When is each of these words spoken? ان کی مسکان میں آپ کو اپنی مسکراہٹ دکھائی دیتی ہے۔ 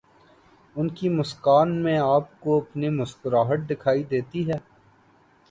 ان 0.75 0.89
کی 0.89 1.09
مسکان 1.09 1.75
میں 1.83 1.97
آپ 1.97 2.39
کو 2.39 2.57
اپنی 2.57 2.89
مسکراہٹ 2.89 3.69
دکھائی 3.69 4.03
دیتی 4.03 4.47
ہے۔ 4.49 4.57